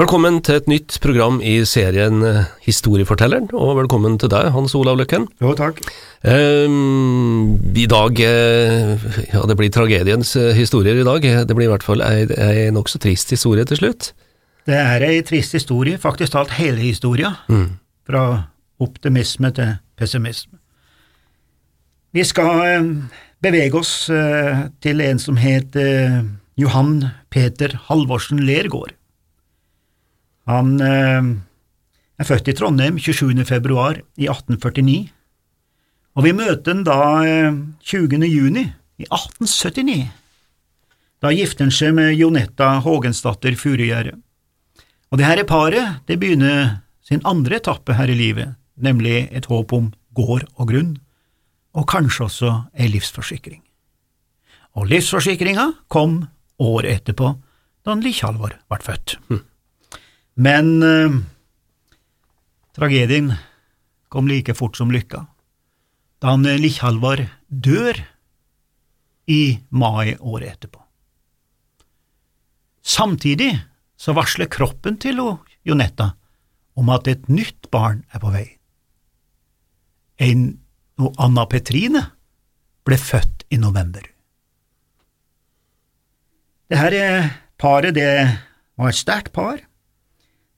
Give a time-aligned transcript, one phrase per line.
[0.00, 4.96] Velkommen til et nytt program i serien eh, Historiefortelleren, og velkommen til deg, Hans Olav
[4.96, 5.26] Løkken.
[5.42, 5.82] Jo, takk.
[6.24, 8.94] Um, I dag eh,
[9.34, 11.26] Ja, det blir tragediens eh, historier i dag.
[11.44, 14.06] Det blir i hvert fall ei, ei nokså trist historie til slutt.
[14.70, 17.34] Det er ei trist historie, faktisk talt hele historia,
[18.08, 18.22] fra
[18.80, 20.56] optimisme til pessimisme.
[22.16, 22.88] Vi skal
[23.44, 23.92] bevege oss
[24.80, 25.76] til en som het
[26.56, 26.96] Johan
[27.28, 28.96] Peter Halvorsen Lergård.
[30.50, 31.26] Han eh,
[32.18, 33.44] er født i Trondheim 27.
[33.46, 35.10] februar i 1849,
[36.18, 38.24] og vi møter han da eh, 20.
[38.26, 38.64] juni
[38.98, 40.08] i 1879.
[41.20, 44.16] Da gifter han seg med Jonetta Hågensdatter Furugjerde.
[45.10, 49.74] Og det her paret det begynner sin andre etappe her i livet, nemlig et håp
[49.76, 50.94] om gård og grunn,
[51.76, 53.60] og kanskje også ei livsforsikring.
[54.78, 56.24] Og livsforsikringa kom
[56.62, 57.34] året etterpå,
[57.86, 59.16] da Likkjalvor ble født.
[60.34, 61.16] Men eh,
[62.76, 63.34] tragedien
[64.08, 65.24] kom like fort som lykka,
[66.20, 68.04] da han eh, dør
[69.30, 70.80] i mai året etterpå.
[72.82, 73.52] Samtidig
[74.00, 75.20] så varsler kroppen til
[75.66, 76.14] Jonetta
[76.74, 78.46] om at et nytt barn er på vei.
[80.20, 80.58] En
[81.20, 82.02] Anna Petrine
[82.84, 84.02] ble født i november.
[86.70, 88.10] Det her paret det
[88.78, 89.58] var et sterkt par.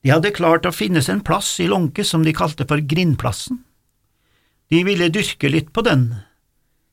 [0.02, 3.60] De hadde klart å finne seg en plass i Lånke som de kalte for Grindplassen.
[4.72, 6.08] De ville dyrke litt på den.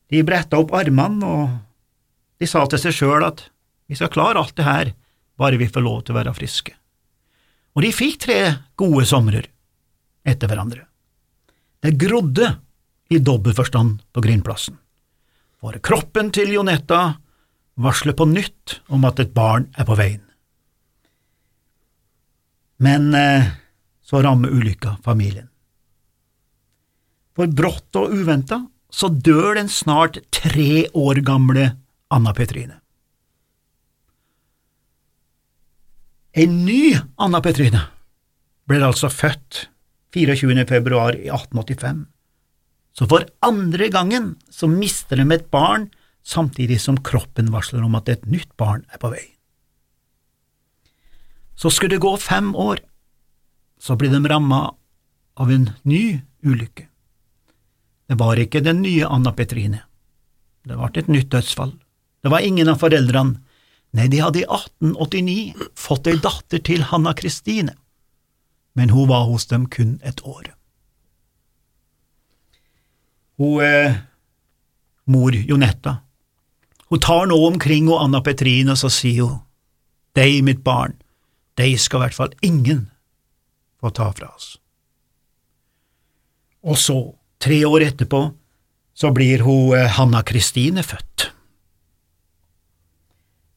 [0.09, 3.47] De bretta opp armene, og de sa til seg sjøl at
[3.89, 4.93] vi skal klare alt det her,
[5.39, 6.75] bare vi får lov til å være friske.
[7.73, 8.39] Og de fikk tre
[8.77, 9.48] gode somrer
[10.27, 10.86] etter hverandre.
[11.80, 12.52] Det grodde
[13.09, 14.75] i dobbel forstand på Grindplassen,
[15.58, 17.15] for kroppen til Jonetta
[17.80, 20.29] varsler på nytt om at et barn er på veien.
[22.80, 23.52] Men eh,
[24.04, 25.50] så rammer ulykka familien.
[27.36, 31.70] For brått og uventa så dør den snart tre år gamle
[32.10, 32.80] Anna Petrine.
[36.40, 37.84] En ny Anna Petrine
[38.70, 39.67] ble altså født
[40.16, 40.66] 24.
[40.70, 42.06] februar i 1885.
[42.98, 45.90] Så for andre gangen så mister de et barn
[46.26, 49.26] samtidig som kroppen varsler om at et nytt barn er på vei.
[51.59, 52.80] Så skulle det gå fem år,
[53.80, 54.61] så blir de ramma
[55.36, 56.86] av en ny ulykke.
[58.09, 59.83] Det var ikke den nye Anna Petrine.
[60.64, 61.75] Det ble et nytt dødsfall.
[62.23, 63.39] Det var ingen av foreldrene.
[63.95, 67.73] Nei, de hadde i 1889 fått ei datter til Hanna Kristine,
[68.77, 70.52] men hun var hos dem kun et år.
[73.42, 73.98] Hun eh,
[75.09, 75.95] mor Jonetta,
[76.89, 79.42] hun tar nå omkring og Anna Petrine, og så sier hun,
[80.17, 80.95] Deg, mitt barn,
[81.59, 82.87] deg skal i hvert fall ingen
[83.80, 84.53] få ta fra oss.
[86.67, 86.97] Og så,
[87.39, 88.21] tre år etterpå,
[88.99, 91.30] så blir hun eh, Hanna Kristine født,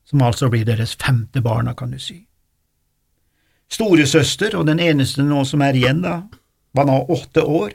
[0.07, 2.21] som altså blir deres femte barna, kan du si.
[3.73, 6.21] Storesøster, og den eneste nå som er igjen, da,
[6.77, 7.73] var nå åtte år,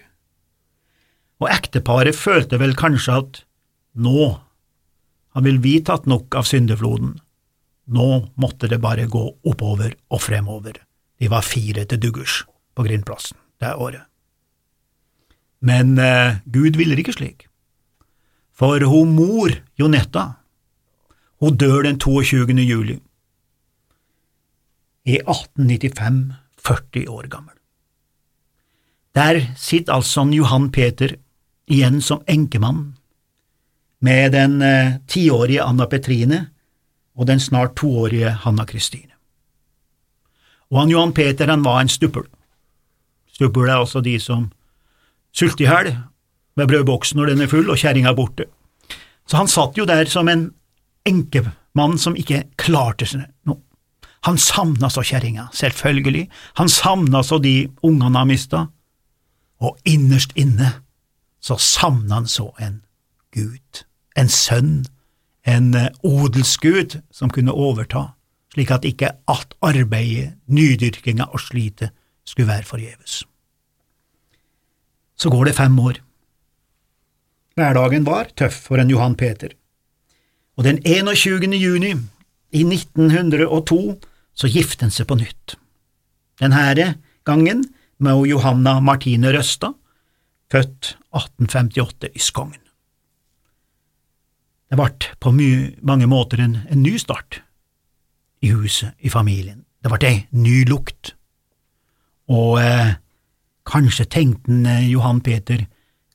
[1.42, 3.42] og ekteparet følte vel kanskje at
[3.98, 4.30] nå
[5.36, 7.18] har vel vi tatt nok av syndefloden,
[7.88, 10.82] nå måtte det bare gå oppover og fremover,
[11.20, 12.44] de var fire til duggers
[12.76, 14.04] på Grindplassen det året.
[15.60, 17.48] Men eh, Gud ville ikke slik,
[18.54, 20.38] for hun mor, Jonetta,
[21.42, 22.54] hun dør den 22.
[22.66, 22.98] juli
[25.08, 26.34] i 1895,
[26.68, 27.54] 40 år gammel.
[29.16, 31.16] Der sitter altså Johan Peter
[31.68, 32.98] igjen som enkemann,
[34.00, 36.48] med den eh, tiårige Anna Petrine
[37.18, 39.14] og den snart toårige Hanna Kristine.
[40.70, 42.28] Og han Johan Peter han var en stuppel.
[43.34, 44.52] Stuppel er altså de som
[45.34, 45.96] sulter i hjel
[46.58, 48.48] med brødboksen når den er full og kjerringa er borte.
[49.28, 50.50] Så han satt jo der som en
[51.08, 53.62] enkemann som ikke klarte seg noe.
[54.26, 56.26] Han savna så kjerringa, selvfølgelig,
[56.58, 58.66] han savna så de ungene han mista,
[59.62, 60.74] og innerst inne
[61.40, 62.82] så savna han så en
[63.32, 63.84] gud,
[64.18, 64.88] en sønn,
[65.48, 68.12] en eh, odelsgud som kunne overta,
[68.54, 71.94] slik at ikke alt arbeidet, nydyrkinga og slitet
[72.28, 73.22] skulle være forgjeves.
[75.18, 76.02] Så går det fem år.
[77.58, 79.56] Hverdagen var tøff for en Johan Peter,
[80.58, 81.54] og den 21.
[81.58, 81.94] juni
[82.52, 83.80] i 1902
[84.38, 85.58] så gifter han seg på nytt.
[86.42, 86.94] Denne
[87.26, 87.66] gangen
[87.98, 89.74] med Johanna Martine Røsta,
[90.54, 92.67] født 1858 i Skogn.
[94.68, 97.42] Det ble på mange måter en, en, ny start
[98.44, 99.64] i huset, i familien.
[99.84, 101.14] Det ble ei ny lukt.
[102.28, 102.98] Og eh,
[103.68, 105.64] kanskje tenkte eh, Johan Peter,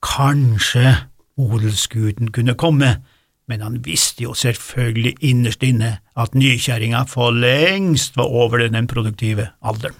[0.04, 0.92] kanskje
[1.40, 2.98] odelsguden kunne komme,
[3.48, 9.48] men han visste jo selvfølgelig innerst inne at nykjerringa for lengst var over den produktive
[9.64, 9.96] alderen.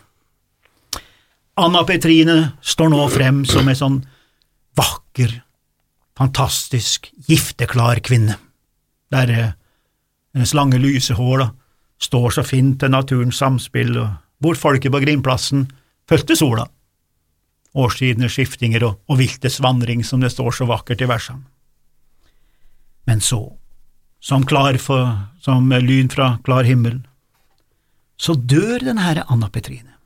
[1.60, 3.98] Anna Petrine står nå frem som ei sånn
[4.78, 5.34] vakker,
[6.18, 8.36] fantastisk, gifteklar kvinne,
[9.12, 9.52] der eh,
[10.34, 11.48] hennes lange, lyse hår da,
[12.02, 14.10] står så fint til naturens samspill, og
[14.42, 15.68] hvor folket på Grindplassen
[16.10, 16.66] fulgte sola.
[17.72, 21.46] Årstidenes skiftinger og, og viltes vandring, som det står så vakkert i versene.
[23.08, 23.40] Men så,
[24.20, 27.00] som for, som lyn fra klar himmel,
[28.16, 29.96] så dør den herre Anna Petrine.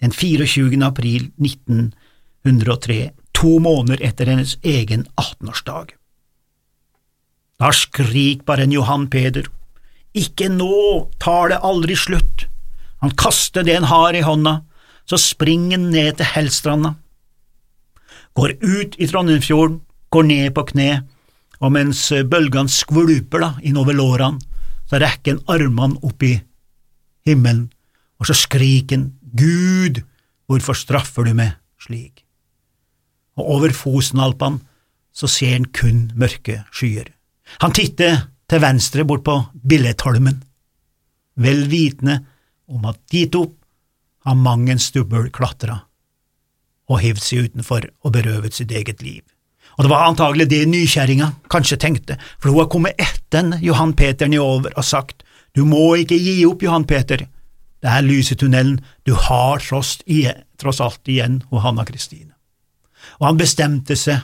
[0.00, 0.76] Den 24.
[0.84, 5.92] april 1903, to måneder etter hennes egen 18-årsdag.
[7.60, 9.48] Da skrik bare en Johan Peder,
[10.16, 12.46] ikke nå tar det aldri slutt.
[13.04, 14.62] Han kaster det han har i hånda,
[15.04, 16.96] så springer han ned til Hellstranda,
[18.36, 19.80] går ut i Trondheimsfjorden,
[20.12, 20.90] går ned på kne
[21.60, 24.40] og mens bølgene skvulper da innover lårene,
[24.86, 26.34] så rekker han armene opp i
[27.26, 27.66] himmelen,
[28.20, 30.02] og så skriker han Gud,
[30.48, 32.25] hvorfor straffer du meg slik?
[33.36, 34.62] Og over Fosenalpene
[35.16, 37.08] så ser han kun mørke skyer.
[37.62, 39.36] Han titter til venstre bort på
[39.66, 40.42] Billetholmen,
[41.36, 42.20] vel vitende
[42.68, 43.54] om at dit opp
[44.26, 45.78] har mang en stubbel klatra
[46.86, 49.22] og hivd seg utenfor og berøvet sitt eget liv.
[49.76, 54.30] Og det var antagelig det nykjerringa kanskje tenkte, for hun har kommet etter Johan Peter
[54.30, 55.24] nedover og sagt,
[55.56, 57.26] du må ikke gi opp, Johan Peter,
[57.82, 59.98] det er lys i tunnelen, du har tross,
[60.60, 62.35] tross alt igjen Johanna Hanna Kristine.
[63.20, 64.20] Og han bestemte seg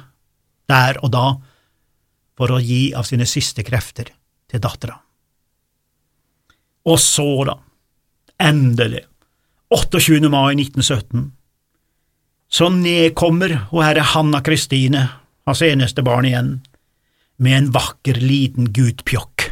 [0.71, 1.27] der og da
[2.39, 4.11] for å gi av sine siste krefter
[4.51, 4.97] til dattera.
[6.89, 7.57] Og så, da,
[8.43, 9.05] endelig,
[9.73, 10.29] 28.
[10.33, 11.31] mai 1917,
[12.53, 15.07] så nedkommer hun herre Hanna Kristine
[15.49, 16.51] hans eneste barn igjen,
[17.43, 19.49] med en vakker liten gudpjokk,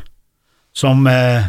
[0.76, 1.48] som eh,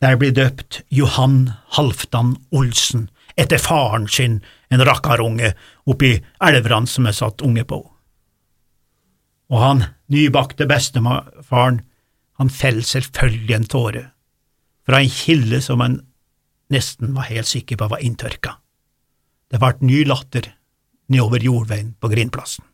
[0.00, 4.38] der blir døpt Johan Halvdan Olsen, etter faren sin,
[4.70, 5.52] en rakkarunge
[5.90, 7.80] oppi elvene som er satt unge på.
[9.52, 11.82] Og han nybakte bestefaren,
[12.40, 14.04] han feller selvfølgelig en tåre,
[14.84, 16.00] fra en kilde som han
[16.72, 18.58] nesten var helt sikker på var inntørka.
[19.52, 20.48] Det ble ny latter
[21.12, 22.64] nedover jordveien på Grindplassen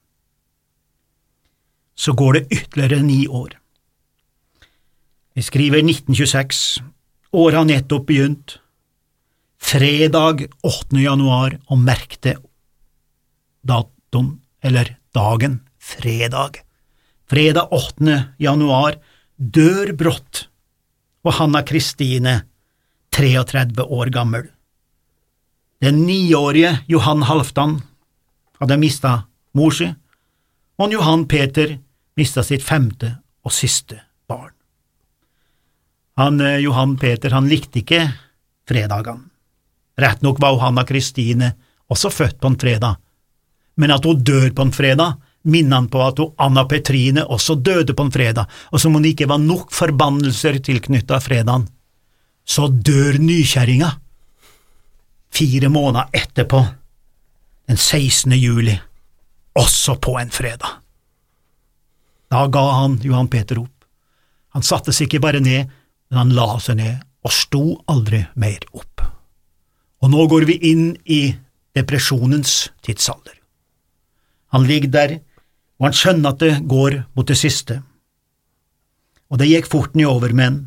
[2.00, 3.56] så går det ytterligere ni år.
[5.36, 6.80] Vi skriver 1926,
[7.32, 8.56] året har nettopp begynt,
[9.60, 10.96] fredag 8.
[10.96, 12.38] januar, og merkte
[13.66, 16.60] datoen, eller dagen, fredag.
[17.30, 18.16] Fredag 8.
[18.38, 18.98] januar
[19.36, 20.46] dør brått,
[21.24, 22.42] og Hanna Kristine,
[23.14, 24.48] 33 år gammel.
[25.80, 27.78] Den niårige Johan Halvdan
[28.60, 29.12] hadde mista
[29.56, 29.88] mor si,
[30.80, 31.78] og Johan Peter
[32.20, 33.14] mista sitt femte
[33.44, 34.52] og siste barn.
[36.20, 38.02] Han, eh, Johan Peter han likte ikke
[38.68, 39.28] fredagene.
[40.00, 41.54] Rett nok var Johanna Kristine
[41.90, 42.96] også født på en fredag,
[43.80, 45.16] men at hun dør på en fredag,
[45.48, 49.02] minner han på at hun Anna Petrine også døde på en fredag, og som om
[49.02, 51.64] det ikke var nok forbannelser tilknytta fredagen,
[52.44, 53.90] så dør nykjerringa
[55.30, 56.60] fire måneder etterpå,
[57.70, 58.32] den 16.
[58.34, 58.74] juli,
[59.54, 60.80] også på en fredag.
[62.30, 63.86] Da ga han Johan Peter opp.
[64.54, 65.70] Han satte seg ikke bare ned,
[66.10, 69.02] men han la seg ned og sto aldri mer opp.
[70.00, 71.22] Og nå går vi inn i
[71.76, 73.39] depresjonens tidsalder.
[74.54, 75.18] Han ligger der,
[75.78, 77.80] og han skjønner at det går mot det siste.
[79.30, 80.58] Og det gikk fort nedover med han,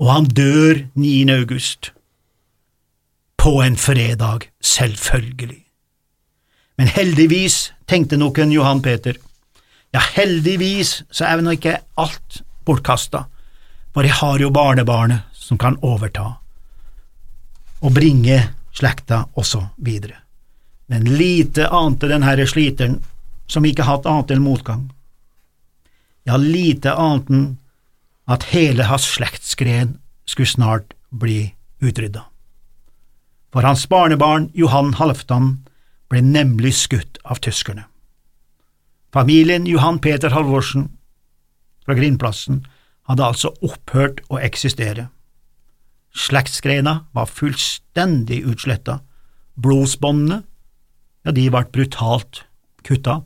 [0.00, 1.30] og han dør 9.
[1.32, 1.92] august.
[3.40, 5.64] På en fredag, selvfølgelig.
[6.76, 9.16] Men heldigvis, tenkte nok en Johan Peter,
[9.92, 13.24] ja, heldigvis så er nå ikke alt bortkasta,
[13.90, 16.36] for jeg har jo barnebarnet som kan overta
[17.80, 18.38] og bringe
[18.76, 20.20] slekta også videre.
[20.90, 22.98] Men lite ante den herre sliteren,
[23.50, 24.88] som ikke hatt annet enn motgang.
[26.26, 27.44] Ja, lite ante han
[28.30, 32.26] at hele hans slektsgren skulle snart bli utrydda.
[33.50, 35.56] For hans barnebarn Johan Halvdan
[36.10, 37.88] ble nemlig skutt av tyskerne.
[39.10, 40.86] Familien Johan Peter Halvorsen
[41.82, 42.62] fra Grindplassen
[43.10, 45.08] hadde altså opphørt å eksistere,
[46.10, 49.00] Slektsgrena var fullstendig utsletta.
[49.54, 50.42] Blodsbåndene,
[51.24, 52.44] ja, de ble brutalt
[52.86, 53.20] kutta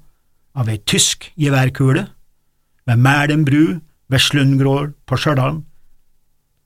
[0.54, 2.08] av ei tysk geværkule
[2.88, 3.78] ved Mælen bru
[4.10, 5.62] ved Slundgrål på Stjørdal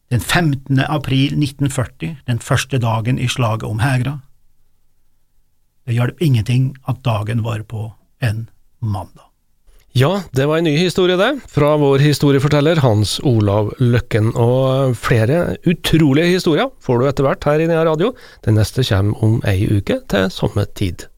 [0.08, 0.80] den 15.
[0.88, 4.18] april 1940, den første dagen i slaget om Hegra.
[5.84, 7.90] Det hjalp ingenting at dagen var på
[8.24, 8.48] en
[8.80, 9.28] mandag.
[9.96, 14.30] Ja, det var en ny historie, det, fra vår historieforteller Hans Olav Løkken.
[14.36, 18.12] Og flere utrolige historier får du etter hvert her i Nea Radio.
[18.44, 21.08] Den neste kommer om ei uke til samme tid.